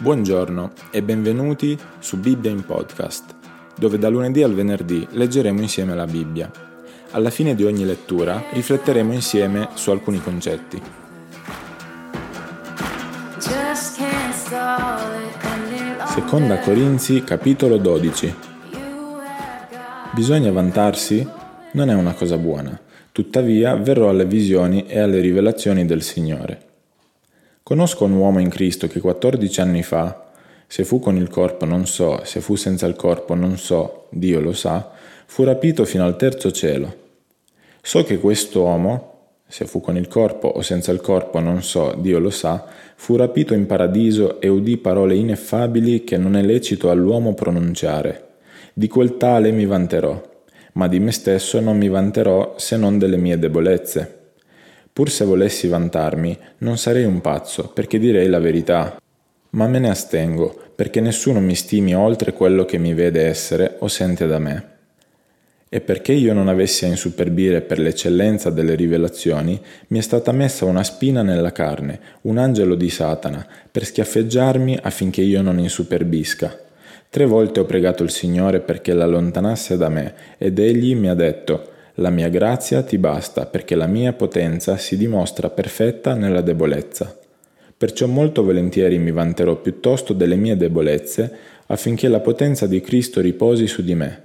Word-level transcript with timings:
Buongiorno 0.00 0.72
e 0.90 1.02
benvenuti 1.02 1.78
su 1.98 2.18
Bibbia 2.18 2.50
in 2.50 2.64
podcast, 2.64 3.34
dove 3.76 3.98
da 3.98 4.08
lunedì 4.08 4.42
al 4.42 4.54
venerdì 4.54 5.06
leggeremo 5.10 5.60
insieme 5.60 5.94
la 5.94 6.06
Bibbia. 6.06 6.50
Alla 7.10 7.28
fine 7.28 7.54
di 7.54 7.64
ogni 7.64 7.84
lettura 7.84 8.44
rifletteremo 8.50 9.12
insieme 9.12 9.68
su 9.74 9.90
alcuni 9.90 10.22
concetti. 10.22 10.80
Seconda 16.06 16.60
Corinzi 16.60 17.22
capitolo 17.22 17.76
12 17.76 18.34
Bisogna 20.12 20.50
vantarsi? 20.50 21.28
Non 21.72 21.90
è 21.90 21.94
una 21.94 22.14
cosa 22.14 22.38
buona, 22.38 22.80
tuttavia 23.12 23.76
verrò 23.76 24.08
alle 24.08 24.24
visioni 24.24 24.86
e 24.86 24.98
alle 24.98 25.20
rivelazioni 25.20 25.84
del 25.84 26.00
Signore. 26.00 26.68
Conosco 27.62 28.04
un 28.04 28.12
uomo 28.12 28.40
in 28.40 28.48
Cristo 28.48 28.88
che 28.88 29.00
14 29.00 29.60
anni 29.60 29.82
fa, 29.82 30.28
se 30.66 30.84
fu 30.84 30.98
con 30.98 31.16
il 31.16 31.28
corpo 31.28 31.64
non 31.64 31.86
so, 31.86 32.22
se 32.24 32.40
fu 32.40 32.56
senza 32.56 32.86
il 32.86 32.96
corpo 32.96 33.34
non 33.34 33.58
so, 33.58 34.06
Dio 34.10 34.40
lo 34.40 34.52
sa, 34.52 34.90
fu 35.26 35.44
rapito 35.44 35.84
fino 35.84 36.04
al 36.04 36.16
terzo 36.16 36.50
cielo. 36.50 36.94
So 37.82 38.02
che 38.02 38.18
quest'uomo, 38.18 39.08
se 39.46 39.66
fu 39.66 39.80
con 39.80 39.96
il 39.96 40.08
corpo 40.08 40.48
o 40.48 40.62
senza 40.62 40.92
il 40.92 41.00
corpo 41.00 41.38
non 41.38 41.62
so, 41.62 41.94
Dio 41.98 42.18
lo 42.18 42.30
sa, 42.30 42.66
fu 42.96 43.16
rapito 43.16 43.54
in 43.54 43.66
paradiso 43.66 44.40
e 44.40 44.48
udì 44.48 44.76
parole 44.76 45.14
ineffabili 45.14 46.04
che 46.04 46.16
non 46.16 46.36
è 46.36 46.42
lecito 46.42 46.90
all'uomo 46.90 47.34
pronunciare. 47.34 48.28
Di 48.72 48.88
quel 48.88 49.16
tale 49.16 49.50
mi 49.50 49.66
vanterò, 49.66 50.20
ma 50.72 50.88
di 50.88 51.00
me 51.00 51.12
stesso 51.12 51.60
non 51.60 51.76
mi 51.76 51.88
vanterò 51.88 52.54
se 52.58 52.76
non 52.76 52.98
delle 52.98 53.16
mie 53.16 53.38
debolezze. 53.38 54.19
Pur 54.92 55.10
se 55.10 55.24
volessi 55.24 55.68
vantarmi, 55.68 56.36
non 56.58 56.76
sarei 56.76 57.04
un 57.04 57.20
pazzo, 57.20 57.68
perché 57.68 57.98
direi 57.98 58.28
la 58.28 58.40
verità. 58.40 59.00
Ma 59.50 59.66
me 59.66 59.78
ne 59.78 59.90
astengo, 59.90 60.58
perché 60.74 61.00
nessuno 61.00 61.40
mi 61.40 61.54
stimi 61.54 61.94
oltre 61.94 62.32
quello 62.32 62.64
che 62.64 62.78
mi 62.78 62.94
vede 62.94 63.26
essere 63.26 63.76
o 63.78 63.88
sente 63.88 64.26
da 64.26 64.38
me. 64.38 64.68
E 65.68 65.80
perché 65.80 66.12
io 66.12 66.34
non 66.34 66.48
avessi 66.48 66.84
a 66.84 66.88
insuperbire 66.88 67.60
per 67.60 67.78
l'eccellenza 67.78 68.50
delle 68.50 68.74
rivelazioni, 68.74 69.60
mi 69.88 69.98
è 69.98 70.02
stata 70.02 70.32
messa 70.32 70.64
una 70.64 70.82
spina 70.82 71.22
nella 71.22 71.52
carne, 71.52 72.00
un 72.22 72.38
angelo 72.38 72.74
di 72.74 72.90
Satana, 72.90 73.46
per 73.70 73.84
schiaffeggiarmi 73.84 74.78
affinché 74.82 75.22
io 75.22 75.42
non 75.42 75.60
insuperbisca. 75.60 76.58
Tre 77.08 77.24
volte 77.24 77.60
ho 77.60 77.64
pregato 77.64 78.02
il 78.02 78.10
Signore 78.10 78.60
perché 78.60 78.92
l'allontanasse 78.92 79.76
da 79.76 79.88
me, 79.88 80.14
ed 80.38 80.58
egli 80.58 80.96
mi 80.96 81.08
ha 81.08 81.14
detto, 81.14 81.68
la 82.00 82.10
mia 82.10 82.28
grazia 82.28 82.82
ti 82.82 82.96
basta 82.96 83.44
perché 83.44 83.74
la 83.74 83.86
mia 83.86 84.14
potenza 84.14 84.78
si 84.78 84.96
dimostra 84.96 85.50
perfetta 85.50 86.14
nella 86.14 86.40
debolezza. 86.40 87.16
Perciò 87.76 88.06
molto 88.06 88.42
volentieri 88.42 88.98
mi 88.98 89.10
vanterò 89.10 89.56
piuttosto 89.56 90.14
delle 90.14 90.36
mie 90.36 90.56
debolezze 90.56 91.32
affinché 91.66 92.08
la 92.08 92.20
potenza 92.20 92.66
di 92.66 92.80
Cristo 92.80 93.20
riposi 93.20 93.66
su 93.66 93.82
di 93.82 93.94
me. 93.94 94.22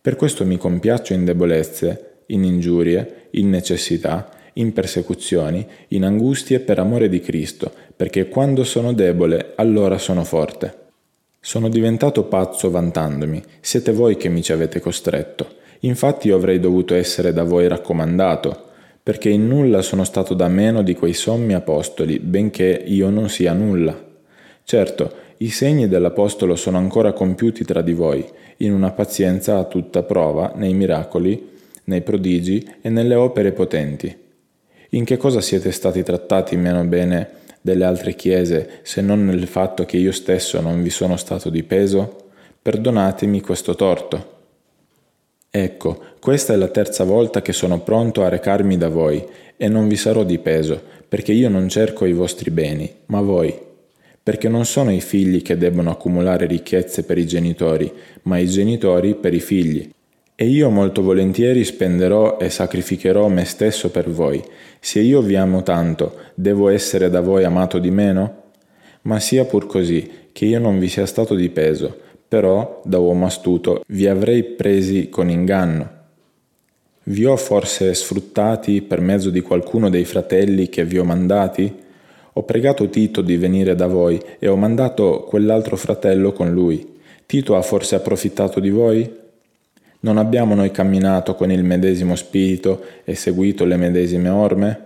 Per 0.00 0.16
questo 0.16 0.44
mi 0.44 0.56
compiaccio 0.56 1.12
in 1.12 1.24
debolezze, 1.24 2.22
in 2.26 2.42
ingiurie, 2.42 3.28
in 3.30 3.50
necessità, 3.50 4.28
in 4.54 4.72
persecuzioni, 4.72 5.64
in 5.88 6.04
angustie 6.04 6.58
per 6.58 6.80
amore 6.80 7.08
di 7.08 7.20
Cristo, 7.20 7.72
perché 7.94 8.28
quando 8.28 8.64
sono 8.64 8.92
debole 8.92 9.52
allora 9.54 9.98
sono 9.98 10.24
forte. 10.24 10.84
Sono 11.40 11.68
diventato 11.68 12.24
pazzo 12.24 12.68
vantandomi, 12.70 13.40
siete 13.60 13.92
voi 13.92 14.16
che 14.16 14.28
mi 14.28 14.42
ci 14.42 14.52
avete 14.52 14.80
costretto. 14.80 15.64
Infatti 15.80 16.28
io 16.28 16.36
avrei 16.36 16.58
dovuto 16.58 16.94
essere 16.94 17.32
da 17.32 17.44
voi 17.44 17.68
raccomandato, 17.68 18.64
perché 19.02 19.28
in 19.28 19.46
nulla 19.46 19.82
sono 19.82 20.04
stato 20.04 20.34
da 20.34 20.48
meno 20.48 20.82
di 20.82 20.94
quei 20.94 21.12
sommi 21.12 21.54
apostoli, 21.54 22.18
benché 22.18 22.82
io 22.86 23.08
non 23.10 23.28
sia 23.28 23.52
nulla. 23.52 23.96
Certo, 24.64 25.12
i 25.38 25.50
segni 25.50 25.86
dell'apostolo 25.86 26.56
sono 26.56 26.78
ancora 26.78 27.12
compiuti 27.12 27.64
tra 27.64 27.82
di 27.82 27.92
voi, 27.92 28.24
in 28.58 28.72
una 28.72 28.90
pazienza 28.90 29.58
a 29.58 29.64
tutta 29.64 30.02
prova, 30.02 30.52
nei 30.56 30.74
miracoli, 30.74 31.50
nei 31.84 32.00
prodigi 32.00 32.66
e 32.80 32.88
nelle 32.88 33.14
opere 33.14 33.52
potenti. 33.52 34.16
In 34.90 35.04
che 35.04 35.16
cosa 35.16 35.40
siete 35.40 35.72
stati 35.72 36.02
trattati 36.02 36.56
meno 36.56 36.84
bene 36.84 37.28
delle 37.60 37.84
altre 37.84 38.14
chiese 38.14 38.80
se 38.82 39.02
non 39.02 39.24
nel 39.24 39.46
fatto 39.46 39.84
che 39.84 39.98
io 39.98 40.12
stesso 40.12 40.60
non 40.60 40.82
vi 40.82 40.90
sono 40.90 41.16
stato 41.16 41.50
di 41.50 41.62
peso? 41.62 42.30
Perdonatemi 42.62 43.40
questo 43.40 43.74
torto. 43.74 44.35
Ecco, 45.58 45.98
questa 46.20 46.52
è 46.52 46.56
la 46.56 46.68
terza 46.68 47.04
volta 47.04 47.40
che 47.40 47.54
sono 47.54 47.80
pronto 47.80 48.22
a 48.22 48.28
recarmi 48.28 48.76
da 48.76 48.90
voi, 48.90 49.24
e 49.56 49.68
non 49.68 49.88
vi 49.88 49.96
sarò 49.96 50.22
di 50.22 50.38
peso, 50.38 50.78
perché 51.08 51.32
io 51.32 51.48
non 51.48 51.70
cerco 51.70 52.04
i 52.04 52.12
vostri 52.12 52.50
beni, 52.50 52.92
ma 53.06 53.22
voi. 53.22 53.58
Perché 54.22 54.50
non 54.50 54.66
sono 54.66 54.92
i 54.92 55.00
figli 55.00 55.40
che 55.40 55.56
debbono 55.56 55.90
accumulare 55.90 56.44
ricchezze 56.44 57.04
per 57.04 57.16
i 57.16 57.26
genitori, 57.26 57.90
ma 58.24 58.36
i 58.36 58.46
genitori 58.48 59.14
per 59.14 59.32
i 59.32 59.40
figli. 59.40 59.88
E 60.34 60.46
io 60.46 60.68
molto 60.68 61.00
volentieri 61.00 61.64
spenderò 61.64 62.36
e 62.36 62.50
sacrificherò 62.50 63.26
me 63.28 63.46
stesso 63.46 63.88
per 63.88 64.10
voi. 64.10 64.44
Se 64.78 65.00
io 65.00 65.22
vi 65.22 65.36
amo 65.36 65.62
tanto, 65.62 66.16
devo 66.34 66.68
essere 66.68 67.08
da 67.08 67.22
voi 67.22 67.44
amato 67.44 67.78
di 67.78 67.90
meno? 67.90 68.42
Ma 69.02 69.18
sia 69.20 69.46
pur 69.46 69.64
così, 69.64 70.28
che 70.32 70.44
io 70.44 70.58
non 70.58 70.78
vi 70.78 70.88
sia 70.88 71.06
stato 71.06 71.34
di 71.34 71.48
peso, 71.48 72.04
però, 72.28 72.82
da 72.84 72.98
uomo 72.98 73.26
astuto, 73.26 73.82
vi 73.88 74.06
avrei 74.06 74.42
presi 74.42 75.08
con 75.08 75.30
inganno. 75.30 75.90
Vi 77.04 77.24
ho 77.24 77.36
forse 77.36 77.94
sfruttati 77.94 78.82
per 78.82 79.00
mezzo 79.00 79.30
di 79.30 79.40
qualcuno 79.40 79.88
dei 79.88 80.04
fratelli 80.04 80.68
che 80.68 80.84
vi 80.84 80.98
ho 80.98 81.04
mandati? 81.04 81.72
Ho 82.32 82.42
pregato 82.42 82.88
Tito 82.90 83.22
di 83.22 83.36
venire 83.36 83.74
da 83.74 83.86
voi 83.86 84.20
e 84.38 84.48
ho 84.48 84.56
mandato 84.56 85.24
quell'altro 85.28 85.76
fratello 85.76 86.32
con 86.32 86.52
lui. 86.52 86.94
Tito 87.24 87.56
ha 87.56 87.62
forse 87.62 87.94
approfittato 87.94 88.58
di 88.60 88.70
voi? 88.70 89.10
Non 90.00 90.18
abbiamo 90.18 90.54
noi 90.54 90.70
camminato 90.70 91.34
con 91.34 91.50
il 91.50 91.64
medesimo 91.64 92.16
spirito 92.16 92.82
e 93.04 93.14
seguito 93.14 93.64
le 93.64 93.76
medesime 93.76 94.28
orme? 94.28 94.80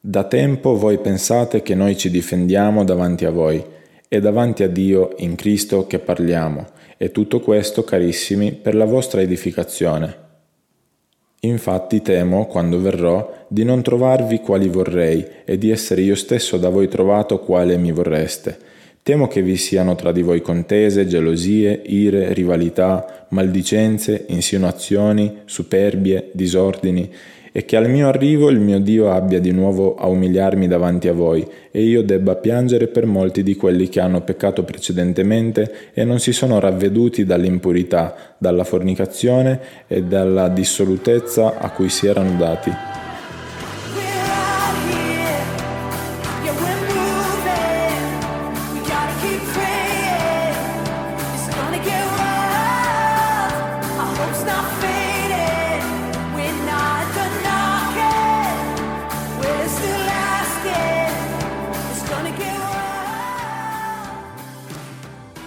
Da 0.00 0.24
tempo 0.24 0.76
voi 0.76 0.98
pensate 0.98 1.62
che 1.62 1.76
noi 1.76 1.96
ci 1.96 2.10
difendiamo 2.10 2.82
davanti 2.82 3.24
a 3.24 3.30
voi, 3.30 3.64
è 4.12 4.20
davanti 4.20 4.62
a 4.62 4.68
Dio 4.68 5.14
in 5.20 5.36
Cristo 5.36 5.86
che 5.86 5.98
parliamo, 5.98 6.66
e 6.98 7.10
tutto 7.12 7.40
questo, 7.40 7.82
carissimi, 7.82 8.52
per 8.52 8.74
la 8.74 8.84
vostra 8.84 9.22
edificazione. 9.22 10.16
Infatti 11.40 12.02
temo, 12.02 12.44
quando 12.44 12.78
verrò, 12.78 13.46
di 13.48 13.64
non 13.64 13.80
trovarvi 13.80 14.40
quali 14.40 14.68
vorrei 14.68 15.26
e 15.46 15.56
di 15.56 15.70
essere 15.70 16.02
io 16.02 16.14
stesso 16.14 16.58
da 16.58 16.68
voi 16.68 16.88
trovato 16.88 17.38
quale 17.38 17.78
mi 17.78 17.90
vorreste. 17.90 18.58
Temo 19.02 19.28
che 19.28 19.40
vi 19.40 19.56
siano 19.56 19.94
tra 19.94 20.12
di 20.12 20.20
voi 20.20 20.42
contese, 20.42 21.06
gelosie, 21.06 21.80
ire, 21.86 22.34
rivalità, 22.34 23.26
maldicenze, 23.30 24.26
insinuazioni, 24.28 25.38
superbie, 25.46 26.28
disordini, 26.34 27.10
e 27.52 27.64
che 27.64 27.76
al 27.76 27.88
mio 27.88 28.08
arrivo 28.08 28.48
il 28.48 28.58
mio 28.58 28.80
Dio 28.80 29.12
abbia 29.12 29.38
di 29.38 29.52
nuovo 29.52 29.94
a 29.94 30.06
umiliarmi 30.08 30.66
davanti 30.66 31.08
a 31.08 31.12
voi 31.12 31.46
e 31.70 31.82
io 31.82 32.02
debba 32.02 32.34
piangere 32.34 32.88
per 32.88 33.06
molti 33.06 33.42
di 33.42 33.54
quelli 33.54 33.88
che 33.88 34.00
hanno 34.00 34.22
peccato 34.22 34.64
precedentemente 34.64 35.90
e 35.92 36.04
non 36.04 36.18
si 36.18 36.32
sono 36.32 36.58
ravveduti 36.58 37.24
dall'impurità, 37.24 38.34
dalla 38.38 38.64
fornicazione 38.64 39.60
e 39.86 40.02
dalla 40.02 40.48
dissolutezza 40.48 41.58
a 41.58 41.70
cui 41.70 41.90
si 41.90 42.06
erano 42.06 42.36
dati. 42.38 43.01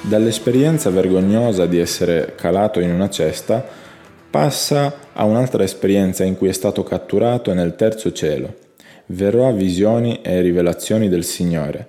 Dall'esperienza 0.07 0.92
vergognosa 0.92 1.66
di 1.66 1.80
essere 1.80 2.36
calato 2.36 2.80
in 2.80 2.92
una 2.92 3.10
cesta 3.10 3.66
passa 4.30 4.94
a 5.12 5.25
un'altra 5.25 5.63
esperienza 5.63 6.24
in 6.24 6.38
cui 6.38 6.48
è 6.48 6.52
stato 6.52 6.84
catturato 6.84 7.56
nel 7.56 7.75
terzo 7.75 8.12
cielo. 8.12 8.54
Verrò 9.07 9.48
a 9.48 9.52
visioni 9.52 10.22
e 10.22 10.42
rivelazioni 10.42 11.10
del 11.10 11.24
Signore. 11.24 11.88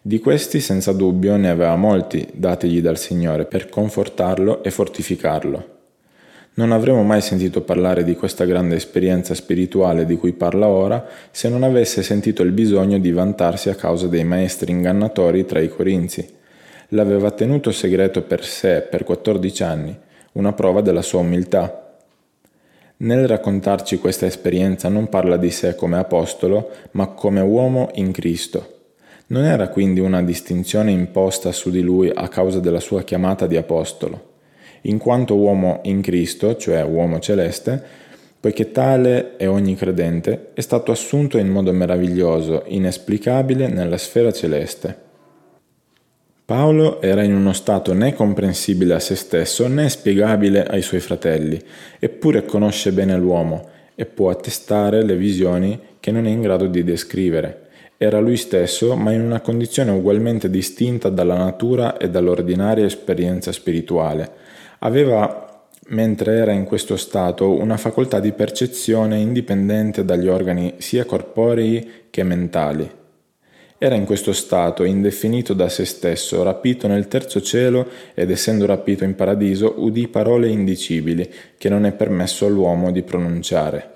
Di 0.00 0.20
questi 0.20 0.60
senza 0.60 0.92
dubbio 0.92 1.34
ne 1.34 1.50
aveva 1.50 1.74
molti 1.74 2.28
dategli 2.34 2.80
dal 2.80 2.98
Signore 2.98 3.46
per 3.46 3.68
confortarlo 3.68 4.62
e 4.62 4.70
fortificarlo. 4.70 5.68
Non 6.54 6.70
avremmo 6.70 7.02
mai 7.02 7.20
sentito 7.20 7.62
parlare 7.62 8.04
di 8.04 8.14
questa 8.14 8.44
grande 8.44 8.76
esperienza 8.76 9.34
spirituale 9.34 10.06
di 10.06 10.14
cui 10.14 10.34
parla 10.34 10.68
ora 10.68 11.04
se 11.32 11.48
non 11.48 11.64
avesse 11.64 12.04
sentito 12.04 12.44
il 12.44 12.52
bisogno 12.52 12.98
di 13.00 13.10
vantarsi 13.10 13.70
a 13.70 13.74
causa 13.74 14.06
dei 14.06 14.22
maestri 14.22 14.70
ingannatori 14.70 15.44
tra 15.44 15.58
i 15.58 15.68
corinzi 15.68 16.44
l'aveva 16.90 17.30
tenuto 17.30 17.72
segreto 17.72 18.22
per 18.22 18.44
sé 18.44 18.82
per 18.82 19.04
14 19.04 19.62
anni, 19.62 19.98
una 20.32 20.52
prova 20.52 20.80
della 20.80 21.02
sua 21.02 21.20
umiltà. 21.20 21.94
Nel 22.98 23.26
raccontarci 23.26 23.98
questa 23.98 24.26
esperienza 24.26 24.88
non 24.88 25.08
parla 25.08 25.36
di 25.36 25.50
sé 25.50 25.74
come 25.74 25.98
apostolo, 25.98 26.70
ma 26.92 27.08
come 27.08 27.40
uomo 27.40 27.90
in 27.94 28.12
Cristo. 28.12 28.74
Non 29.28 29.44
era 29.44 29.68
quindi 29.68 30.00
una 30.00 30.22
distinzione 30.22 30.92
imposta 30.92 31.50
su 31.50 31.70
di 31.70 31.80
lui 31.80 32.10
a 32.14 32.28
causa 32.28 32.60
della 32.60 32.80
sua 32.80 33.02
chiamata 33.02 33.46
di 33.46 33.56
apostolo. 33.56 34.34
In 34.82 34.98
quanto 34.98 35.34
uomo 35.34 35.80
in 35.82 36.00
Cristo, 36.00 36.56
cioè 36.56 36.84
uomo 36.84 37.18
celeste, 37.18 37.82
poiché 38.38 38.70
tale 38.70 39.36
è 39.36 39.48
ogni 39.48 39.74
credente, 39.74 40.50
è 40.54 40.60
stato 40.60 40.92
assunto 40.92 41.38
in 41.38 41.48
modo 41.48 41.72
meraviglioso, 41.72 42.62
inesplicabile 42.66 43.66
nella 43.66 43.98
sfera 43.98 44.30
celeste. 44.30 45.05
Paolo 46.46 47.02
era 47.02 47.24
in 47.24 47.34
uno 47.34 47.52
stato 47.52 47.92
né 47.92 48.14
comprensibile 48.14 48.94
a 48.94 49.00
se 49.00 49.16
stesso 49.16 49.66
né 49.66 49.88
spiegabile 49.88 50.62
ai 50.62 50.80
suoi 50.80 51.00
fratelli, 51.00 51.60
eppure 51.98 52.44
conosce 52.44 52.92
bene 52.92 53.16
l'uomo 53.16 53.68
e 53.96 54.06
può 54.06 54.30
attestare 54.30 55.02
le 55.02 55.16
visioni 55.16 55.76
che 55.98 56.12
non 56.12 56.24
è 56.24 56.30
in 56.30 56.40
grado 56.42 56.68
di 56.68 56.84
descrivere. 56.84 57.62
Era 57.96 58.20
lui 58.20 58.36
stesso, 58.36 58.94
ma 58.94 59.10
in 59.10 59.22
una 59.22 59.40
condizione 59.40 59.90
ugualmente 59.90 60.48
distinta 60.48 61.08
dalla 61.08 61.36
natura 61.36 61.96
e 61.96 62.10
dall'ordinaria 62.10 62.84
esperienza 62.84 63.50
spirituale. 63.50 64.30
Aveva, 64.78 65.66
mentre 65.88 66.36
era 66.36 66.52
in 66.52 66.62
questo 66.62 66.96
stato, 66.96 67.50
una 67.50 67.76
facoltà 67.76 68.20
di 68.20 68.30
percezione 68.30 69.18
indipendente 69.18 70.04
dagli 70.04 70.28
organi 70.28 70.74
sia 70.78 71.06
corporei 71.06 72.04
che 72.08 72.22
mentali. 72.22 72.88
Era 73.78 73.94
in 73.94 74.06
questo 74.06 74.32
stato, 74.32 74.84
indefinito 74.84 75.52
da 75.52 75.68
se 75.68 75.84
stesso, 75.84 76.42
rapito 76.42 76.88
nel 76.88 77.08
terzo 77.08 77.42
cielo 77.42 77.86
ed 78.14 78.30
essendo 78.30 78.64
rapito 78.64 79.04
in 79.04 79.14
paradiso, 79.14 79.74
udì 79.76 80.08
parole 80.08 80.48
indicibili 80.48 81.30
che 81.58 81.68
non 81.68 81.84
è 81.84 81.92
permesso 81.92 82.46
all'uomo 82.46 82.90
di 82.90 83.02
pronunciare. 83.02 83.90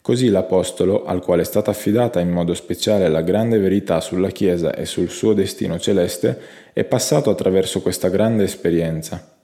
Così 0.00 0.30
l'Apostolo, 0.30 1.04
al 1.04 1.20
quale 1.20 1.42
è 1.42 1.44
stata 1.44 1.70
affidata 1.70 2.18
in 2.18 2.30
modo 2.30 2.54
speciale 2.54 3.08
la 3.08 3.20
grande 3.20 3.58
verità 3.58 4.00
sulla 4.00 4.30
Chiesa 4.30 4.74
e 4.74 4.86
sul 4.86 5.10
suo 5.10 5.34
destino 5.34 5.78
celeste, 5.78 6.38
è 6.72 6.84
passato 6.84 7.28
attraverso 7.28 7.82
questa 7.82 8.08
grande 8.08 8.44
esperienza. 8.44 9.37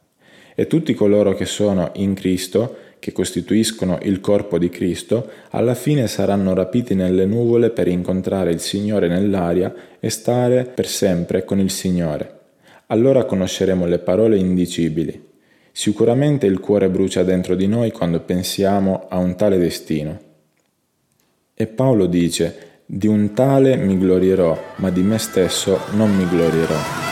E 0.55 0.67
tutti 0.67 0.95
coloro 0.95 1.35
che 1.35 1.47
sono 1.47 1.91
in 1.95 2.15
Cristo 2.15 2.77
che 3.05 3.13
costituiscono 3.13 3.99
il 4.01 4.21
corpo 4.21 4.57
di 4.57 4.71
Cristo, 4.71 5.29
alla 5.51 5.75
fine 5.75 6.07
saranno 6.07 6.55
rapiti 6.55 6.95
nelle 6.95 7.27
nuvole 7.27 7.69
per 7.69 7.87
incontrare 7.87 8.51
il 8.51 8.61
Signore 8.61 9.09
nell'aria 9.09 9.75
e 10.01 10.09
stare 10.09 10.65
per 10.65 10.87
sempre 10.87 11.45
con 11.45 11.59
il 11.59 11.71
Signore. 11.71 12.39
Allora 12.87 13.25
conosceremo 13.25 13.85
le 13.85 13.99
parole 13.99 14.39
indicibili. 14.39 15.23
Sicuramente 15.71 16.47
il 16.47 16.61
cuore 16.61 16.89
brucia 16.89 17.25
dentro 17.25 17.55
di 17.55 17.67
noi 17.67 17.91
quando 17.91 18.21
pensiamo 18.21 19.07
a 19.11 19.19
un 19.19 19.37
tale 19.37 19.59
destino. 19.59 20.19
E 21.53 21.67
Paolo 21.67 22.07
dice, 22.07 22.83
di 22.87 23.07
un 23.07 23.35
tale 23.35 23.77
mi 23.77 23.99
glorierò, 23.99 24.59
ma 24.77 24.89
di 24.89 25.03
me 25.03 25.19
stesso 25.19 25.79
non 25.93 26.15
mi 26.17 26.27
glorierò. 26.27 27.04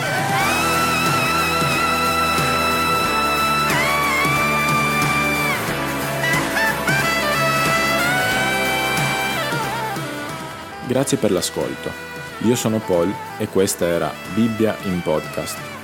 Grazie 10.92 11.16
per 11.16 11.30
l'ascolto. 11.32 11.90
Io 12.40 12.54
sono 12.54 12.78
Paul 12.78 13.10
e 13.38 13.48
questa 13.48 13.86
era 13.86 14.12
Bibbia 14.34 14.76
in 14.82 15.00
podcast. 15.00 15.81